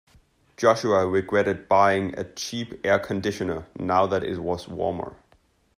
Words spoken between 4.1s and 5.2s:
it was warmer.